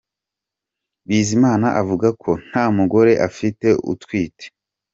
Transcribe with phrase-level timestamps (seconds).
[1.07, 4.45] Bizimana avuga ko nta mugore afite utwite.